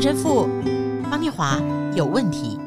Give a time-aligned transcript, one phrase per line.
[0.00, 0.48] 陈神父
[1.10, 1.60] 方念华
[1.94, 2.58] 有问题。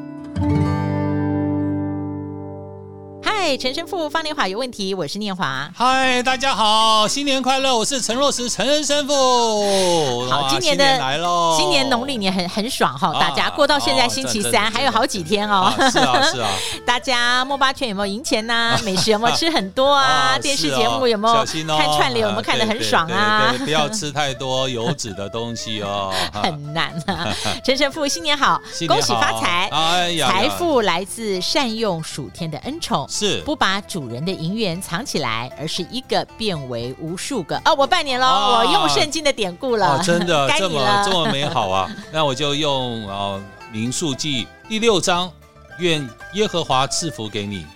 [3.46, 5.70] 嗨，陈神父方念华有问题，我是念华。
[5.76, 7.76] 嗨，大家好，新年快乐！
[7.76, 10.26] 我是陈若石陈神父。
[10.30, 15.70] 好，今年的来喽，今年农历年很很爽哈，大家过到现在星期三还有好几天哦。
[15.92, 16.48] 是啊是啊，
[16.86, 18.80] 大家摸八圈有没有赢钱呐？
[18.82, 20.38] 美食有没有吃很多啊？
[20.40, 21.44] 电视节目有没有
[21.76, 23.54] 看串流有没有看得很爽啊？
[23.62, 27.28] 不要吃太多油脂的东西哦， 很难啊。
[27.62, 28.58] 陈神父新年好，
[28.88, 29.68] 恭喜发财！
[29.70, 33.06] 哎呀，财富来自善用暑天的恩宠。
[33.10, 33.34] 是。
[33.44, 37.60] 不把主人的银元藏起来，而是一个变为无数个。
[37.64, 38.26] 哦，我拜年喽！
[38.26, 41.90] 哦、我用圣经的典故了，哦、真的 这么这么美好啊！
[42.10, 43.40] 那我就用啊
[43.72, 45.30] 《民数记》第六章，
[45.78, 47.66] 愿耶和华赐福给你，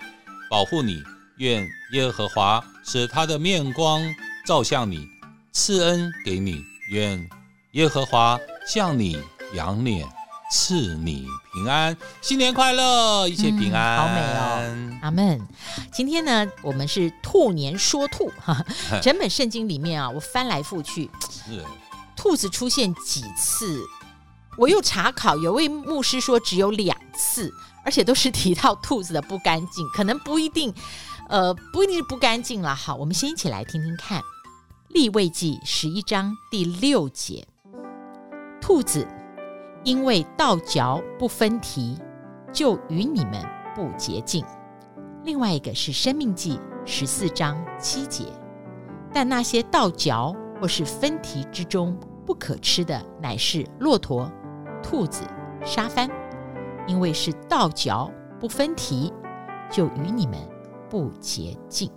[0.50, 1.02] 保护你；
[1.36, 4.02] 愿耶和华使他的面光
[4.46, 5.06] 照向你，
[5.52, 6.54] 赐恩给你；
[6.90, 7.28] 愿
[7.72, 9.20] 耶和华向你
[9.52, 10.06] 仰脸。
[10.50, 15.48] 赐你平安，新年快乐，一切平安，嗯、好美哦，阿门。
[15.92, 18.64] 今天呢，我们是兔年说兔哈，
[19.02, 21.62] 整本圣经里面啊，我翻来覆去，是
[22.16, 23.82] 兔子出现几次？
[24.56, 27.52] 我又查考，有位牧师说只有两次，
[27.84, 30.74] 而且都是提到兔子的不干净，可能不一定，
[31.28, 32.74] 呃，不一定是不干净了。
[32.74, 34.20] 好，我们先一起来听听看，
[34.88, 37.46] 《立位记》十一章第六节，
[38.60, 39.06] 兔子。
[39.84, 41.98] 因为倒嚼不分蹄，
[42.52, 44.44] 就与你们不洁净。
[45.24, 48.24] 另外一个是《生命记》十四章七节，
[49.12, 54.30] 但那些倒嚼或是分蹄之中不可吃的，乃是骆驼、
[54.82, 55.24] 兔子、
[55.64, 56.08] 沙帆，
[56.86, 59.12] 因为是倒嚼不分蹄，
[59.70, 60.38] 就与你们
[60.88, 61.90] 不洁净。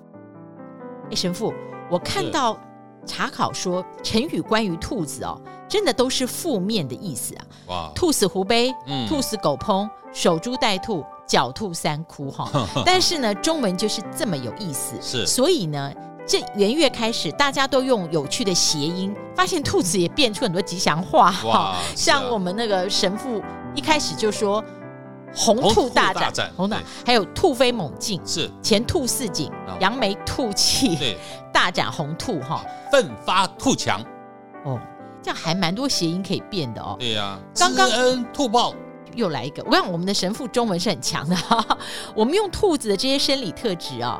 [1.10, 1.54] 哎，神父，
[1.90, 2.58] 我看到
[3.06, 5.40] 查考说成语关于兔子哦。
[5.68, 7.46] 真的都是负面的意思啊！
[7.68, 12.52] 哇，兔死狐悲，嗯，兔死狗烹，守株待兔，狡兔三窟哈。
[12.86, 15.26] 但是呢，中文就是这么有意思，是。
[15.26, 15.90] 所以呢，
[16.28, 21.78] 这元月开始，大家都用有趣的谐音，发现兔子也变出很多吉祥话哈。
[21.96, 23.42] 像我们那个神父
[23.74, 24.62] 一开始就说
[25.34, 26.76] “红兔大战”，红兔，
[27.06, 31.18] 还有“兔飞猛进”，是前兔似锦，扬眉吐气，对，
[31.54, 34.02] 大展红兔哈，奋发兔强，
[34.64, 34.80] 哦。
[35.24, 36.96] 这样还蛮多谐音可以变的哦。
[36.98, 38.74] 对呀、啊，刚刚恩兔报
[39.14, 39.64] 又来一个。
[39.68, 41.64] 我想我们的神父中文是很强的哈。
[42.16, 44.20] 我们用兔子的这些生理特质啊、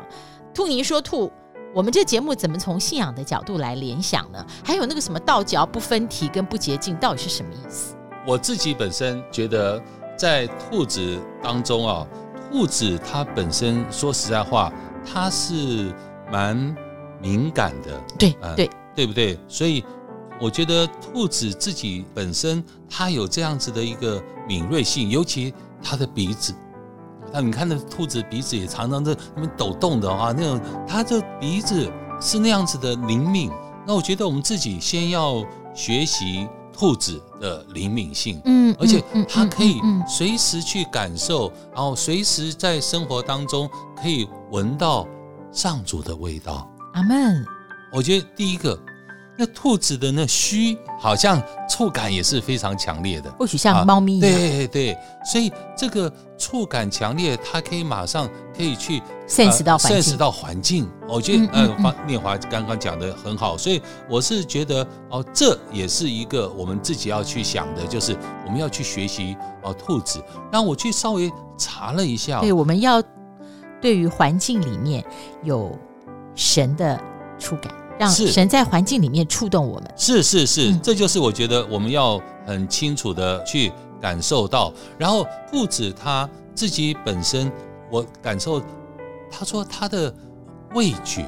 [0.54, 1.28] 兔年说兔，
[1.74, 4.46] 我们这节目怎么从信仰的角度来联想呢？
[4.64, 7.96] 还有那个什么道教不分题跟不洁净，到底是什么意思？
[8.24, 9.82] 我自己本身觉得，
[10.22, 12.06] 在兔子当中啊，
[12.48, 14.72] 兔子它本身说实在话，
[15.04, 15.92] 它是
[16.30, 16.76] 蛮
[17.20, 18.00] 敏感的。
[18.16, 19.36] 对、嗯、对，对不对？
[19.48, 19.84] 所以。
[20.40, 26.52] 我觉得兔子自己本身，它有这样子的一个敏锐性，尤其它的鼻子。
[27.32, 31.88] 那你看，那兔子鼻子也常常在那边抖动的啊，那种它的鼻子
[32.20, 33.52] 是那样子的灵敏。
[33.86, 35.44] 那我觉得我们自己先要
[35.74, 36.48] 学习
[36.82, 43.70] 兔子的灵敏性，嗯，而且它可以随时去感受，然后随时在生活当中
[44.02, 45.06] 可以闻到
[45.52, 46.68] 上主的味道。
[46.94, 47.46] 阿门。
[47.92, 48.76] 我觉得第一个。
[49.42, 54.30] 那兔子的那须好像触感也是非常强烈的，或许像猫咪一样。
[54.30, 68.16] 啊、对对，所以这个触感强烈，它可以马上可以去 sense 到 sense 到环境，我觉得呃，方念华刚刚讲的很好，所以我是觉得哦，这也是一个我们自己要去想的，就是
[68.46, 70.22] 我们要去学习哦，兔子。
[70.52, 71.28] 那我去稍微
[71.58, 73.02] 查了一下，对，我们要
[73.80, 75.04] 对于环境里面
[75.42, 75.76] 有
[76.36, 76.96] 神的
[77.40, 77.74] 触感。
[78.02, 84.72] 让神在环境里面触动我们，是是是，是，这就是我觉得我们要很清楚的去感受到。
[84.98, 87.50] 然后不止他自己本身，
[87.90, 88.60] 我感受，
[89.30, 90.12] 他说他的
[90.74, 91.24] 味觉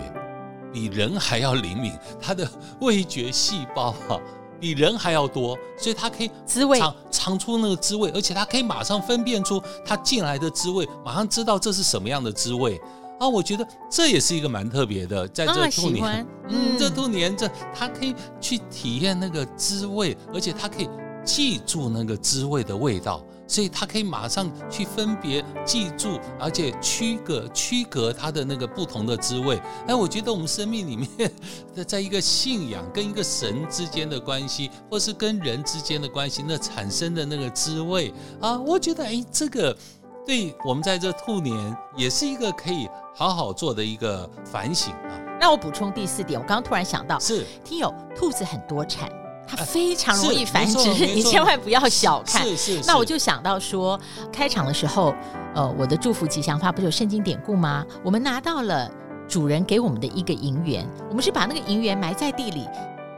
[0.72, 2.48] 比人还要灵敏，他的
[2.80, 4.20] 味觉细胞哈
[4.58, 12.80] 比人还要多，所以他可以滋味尝尝出那个滋味，而且他可以马上分辨出他进来的滋味，马上知道这是什么样的滋味。
[13.18, 20.88] 啊，我觉得这也是一个蛮特别的，在这兔年， 嗯，这兔年这他可以去体验那个滋味，而且他可以
[21.24, 29.58] 记住那个滋味的味道，所以他可以马上去分别记住，而且区隔区隔它的那个不同的滋味。
[29.86, 31.32] 哎，我觉得我们生命里面
[31.74, 39.76] 的， 在一个信仰跟一个神之间的关系，或是跟人之间的关系，那产生的那个滋味啊，我觉得哎，这个。
[40.26, 45.14] 对我们在这兔年也是一个可以好好做的一个反省啊。
[45.40, 49.10] 那我补充第四点，我刚刚突然想到，是听友兔子很多产，
[49.46, 52.46] 它非常容易繁殖，你千万不要小看。
[52.46, 52.80] 是是。
[52.86, 53.98] 那我就想到说，
[54.32, 55.14] 开场的时候，
[55.54, 57.84] 呃，我的祝福吉祥话不是有圣经典故吗？
[58.02, 58.90] 我们拿到了
[59.28, 62.66] 主人给我们的一个银元，我们是把那个银元埋在地里，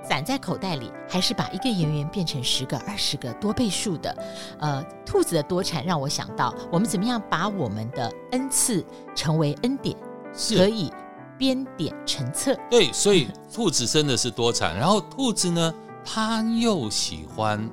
[0.09, 4.17] 攒在口袋里，还是把一个圆圆变成十个、二十个多倍数的？
[4.61, 9.97] 呃，兔子的多产让我想到，我们怎么样把我们的恩赐成为恩典，
[10.35, 10.93] 是可以
[11.37, 12.57] 编点成册。
[12.71, 15.75] 对，所以 兔子真的是多产，然后兔子呢？
[16.09, 17.69] 它又喜欢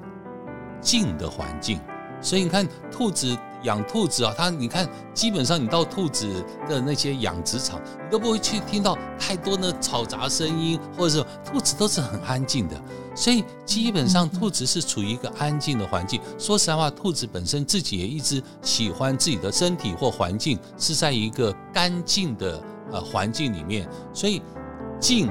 [0.81, 1.80] 静的环境，
[2.19, 12.80] 所以你看兔子养兔子啊，它你看基本上你到兔子的那些养殖场，你都不会去听到太多的嘈杂声音，或者是兔子都是很安静的，
[13.15, 16.21] 所以基本上兔子是处于一个安静的环境。
[16.38, 22.62] 说实话，兔子本身自己也一直喜欢自己的身体或环境是在一个干净的
[22.92, 24.42] 呃环境里面，所以
[25.00, 25.30] 静。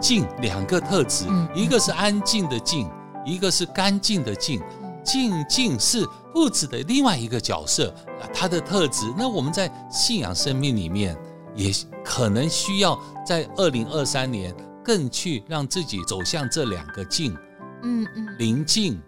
[0.00, 2.90] 静两个特质，一个是安静的静，
[3.24, 4.60] 一个是干净的净。
[5.04, 9.12] 静静是兔子的另外一个角色啊，它的特质。
[9.16, 11.16] 那我们在信仰生命里面，
[11.54, 11.70] 也
[12.04, 14.54] 可能需要在二零二三年
[14.84, 17.36] 更去让自己走向这两个静，
[17.82, 19.00] 嗯嗯，宁静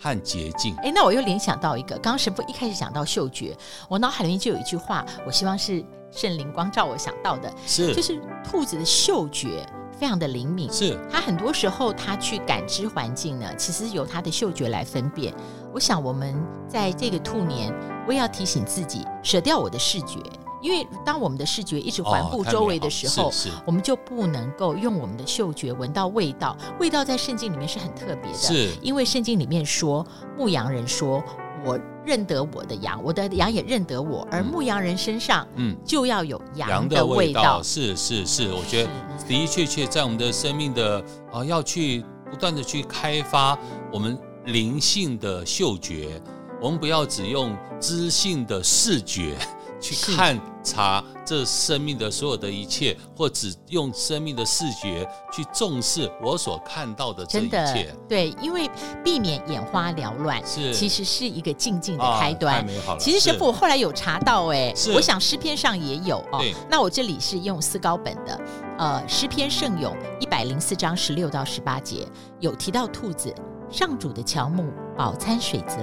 [0.00, 0.74] 和洁净。
[0.76, 3.56] 哎，那我又联想到一个，刚刚神父一开始讲到嗅觉，
[3.88, 9.66] 我脑海里面就有一句话，我希望是圣灵光照我想到的，是就是兔子的嗅觉。
[10.00, 15.34] 非常的灵敏，是他很多时候他去感知环境呢，其实由他的嗅觉来分辨。
[15.74, 16.34] 我想我们
[16.66, 17.70] 在这个兔年，
[18.08, 20.18] 我也要提醒自己舍掉我的视觉，
[20.62, 23.32] 因为当我们的视觉一直环顾周围的时候，哦、
[23.66, 26.56] 我们就不能够用我们的嗅觉闻到味道。
[26.78, 30.06] 味道在圣经里面是很特别的，是因为圣经里面说
[30.38, 31.22] 牧羊人说。
[31.64, 37.40] 我认得我的羊，我的羊也认得我，而牧羊人身上，嗯，就要有羊的味道。
[37.40, 40.98] 味道是是是，我觉得的的确确在我们的生命的
[41.30, 43.58] 啊、呃，要去不断的去开发
[43.92, 46.20] 我们灵性的嗅觉，
[46.60, 49.36] 我们不要只用知性的视觉。
[49.80, 57.94] 去看察这生命的所有的一切，或只用生命的视觉去重视我所看到的这一切。
[58.08, 58.70] 对，因为
[59.02, 62.56] 避免眼花缭乱，是其实是一个静静的开端。
[62.56, 63.00] 啊、太美好了。
[63.00, 66.44] 其实神父我后来有查到，哎，我想诗篇上也有哦。
[66.68, 68.40] 那我这里是用思高本的，
[68.78, 72.06] 呃，诗篇圣咏一百零四章十六到十八节
[72.38, 73.34] 有提到兔子，
[73.70, 75.76] 上主的乔木，饱餐水泽，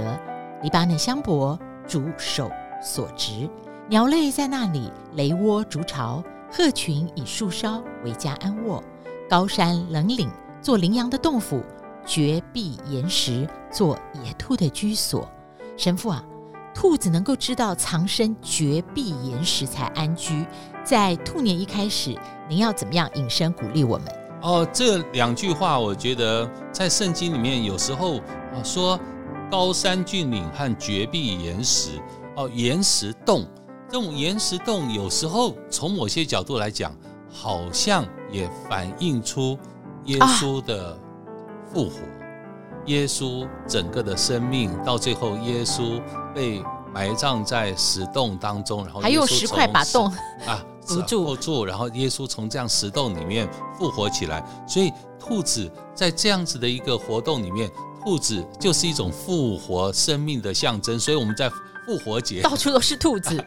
[0.61, 1.57] 黎巴嫩香柏，
[1.87, 2.51] 主手
[2.81, 3.49] 所植。
[3.89, 8.83] 鸟类在那里垒窝筑巢，鹤群以树梢为家安卧。
[9.29, 10.29] 高山冷岭
[10.61, 11.63] 做羚羊的洞府，
[12.05, 15.25] 绝壁岩石做野兔的居所。
[15.77, 16.21] 神父啊，
[16.73, 20.45] 兔子能够知道藏身绝壁岩石才安居。
[20.83, 22.13] 在兔年一开始，
[22.49, 24.07] 您要怎么样引申鼓励我们？
[24.41, 28.99] 哦，这两句话我觉得在圣经里面有时候啊说
[29.49, 31.91] 高山峻岭和绝壁岩石
[32.35, 33.47] 哦，岩石洞。
[33.89, 36.93] 这种岩石洞有时候从某些角度来讲，
[37.31, 39.57] 好像也反映出
[40.05, 40.97] 耶稣的
[41.73, 41.95] 复活。
[41.95, 46.01] 啊、耶稣整个的生命到最后，耶稣
[46.35, 46.61] 被
[46.93, 50.07] 埋葬在石洞当中，然后还用石块把洞
[50.45, 53.49] 啊 堵住住，然后耶稣从这样石洞里面
[53.79, 54.43] 复活起来。
[54.67, 57.71] 所以兔子在这样子的一个活动里面，
[58.03, 60.99] 兔子就是一种复活生命的象征。
[60.99, 61.49] 所以我们在。
[61.87, 63.41] 复活节到处都是兔子，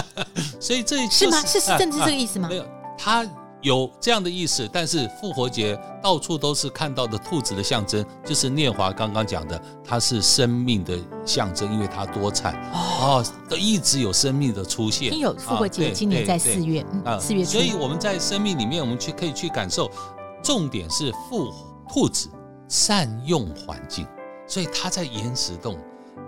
[0.58, 1.42] 所以这是，是吗？
[1.42, 2.48] 是是，甚至这个意思吗？
[2.48, 2.64] 没有，
[2.96, 3.22] 它
[3.60, 4.66] 有这样的意思。
[4.72, 15.18] 但是复活节到处都是看到的兔子的象征，就是念华刚刚讲的，它是生命的象征，因为它多产哦，都一直有生命的出现。
[15.18, 17.50] 有复活节，今年在四月，嗯，四月初。
[17.50, 19.90] 所以我们在生命里面，我们去可以去感受，
[20.42, 21.52] 重点是复
[21.92, 22.30] 兔子
[22.68, 24.06] 善用环境，
[24.46, 25.76] 所以它在岩石洞、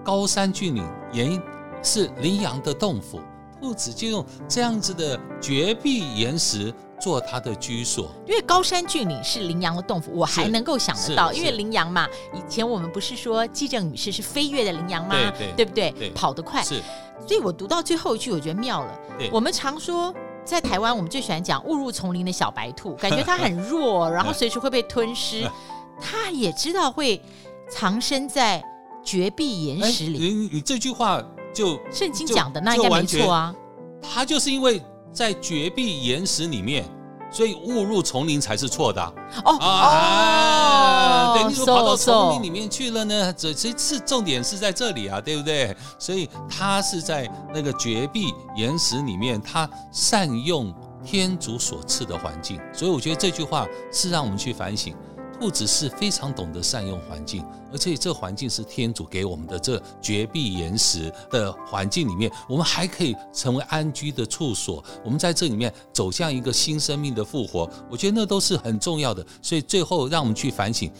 [0.04, 1.42] 高山峻岭岩。
[1.86, 3.20] 是羚羊的洞府，
[3.60, 8.10] 兔子就用这样子的绝壁岩石做它的居所。
[8.26, 15.14] 因为高山峻岭是羚羊的洞府，我还能够想得到，因为羚羊嘛，以前我们不是说季正女士是飞跃的羚羊吗？
[15.14, 15.90] 对，对，对不对？
[15.90, 16.62] 对，跑得快。
[16.62, 16.80] 是，
[17.28, 18.98] 所以我读到最后一句，我觉得妙了。
[19.18, 20.10] 对，我们常说
[20.42, 25.46] 在台湾，我们最喜欢讲误入丛林的小白兔， 感觉它很弱，然后随时会被吞噬。
[26.00, 27.22] 它也知道会
[27.68, 28.64] 藏身在
[29.04, 30.18] 绝壁岩石里。
[30.18, 31.22] 你你这句话。
[31.54, 33.54] 就圣经讲的那应该没错啊，
[34.02, 34.82] 他就是因为
[35.12, 36.84] 在绝壁岩石里面，
[37.30, 39.00] 所以误入丛林才是错的
[39.44, 41.32] 哦啊！
[41.34, 43.32] 对，你说跑到丛林里面去了呢？
[43.34, 45.76] 这这是重点是在这里啊，对不对？
[45.96, 52.60] 所以他是在那个绝壁岩石里面，他善用天主所赐的环境。
[52.72, 54.92] 所以我觉得这句话是让我们去反省，
[55.38, 64.82] 兔子是非常懂得善用环境，而且这环境是天主给我们的这绝壁岩石的环境里面，我们还可以成为安居的处所。
[65.04, 69.26] 我们在这里面走向一个新生命的复活，我觉得那都是很重要的。
[69.42, 70.90] 所以最后让我们去反省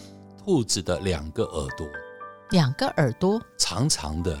[0.43, 1.87] 兔子的两个耳朵，
[2.51, 4.39] 两个耳朵长长的，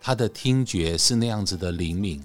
[0.00, 2.24] 它的听觉是那样子的灵敏。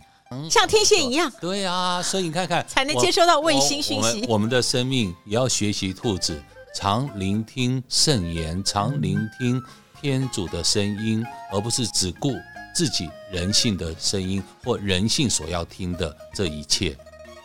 [0.49, 4.21] 像天线一样，对啊，所以你看看，才能接收到卫星讯息。
[4.21, 6.41] 我，我，我们的生命也要学习兔子，
[6.75, 9.61] 常聆听圣言，常聆听
[10.01, 12.33] 天主的声音，而不是只顾
[12.73, 16.97] 自己人性的声音或人性所要听的这一切。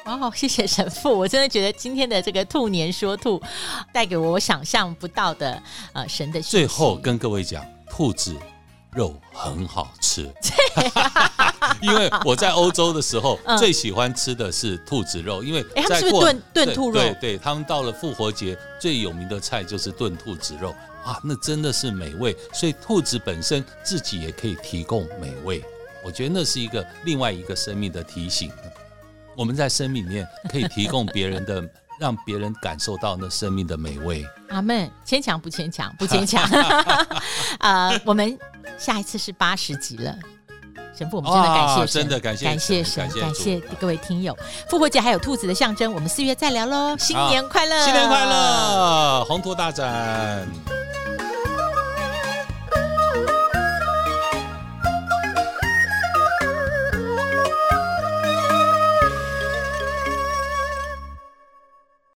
[0.05, 3.41] 哦，谢谢神父，我真的觉得今天的这个兔年说兔，
[3.93, 6.41] 带给我我想象不到的呃神的。
[6.41, 8.37] 最后跟各位讲，兔子。
[8.93, 10.33] 肉很好吃，
[11.81, 20.75] 因为我在欧洲的时候最喜欢吃的是兔子肉，因为在炖炖兔肉，对对，他们到了复活节最有名的菜就是炖兔子肉
[21.05, 22.37] 啊，那真的是美味。
[22.53, 25.65] 所以兔子本身自己也可以提供美味，
[26.05, 28.50] 我觉得那是一个另外一个生命的提醒。
[29.37, 31.62] 我们在生命里面可以提供别人的。
[31.99, 34.25] 让别人感受到那生命的美味。
[34.50, 36.41] 阿门，牵强不牵强，不牵强。
[36.45, 37.07] 啊、
[37.91, 38.38] 呃，我们
[38.79, 40.17] 下一次是八十集了，
[40.99, 44.37] 神父，我们真的感谢神，真的感谢感谢神，感谢各位听友。
[44.69, 46.97] 复活节还有兔子的象征，我们四月再聊喽。
[46.99, 50.45] 新年快乐，新年快乐，宏图大展。